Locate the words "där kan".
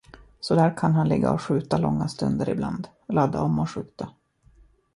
0.55-0.91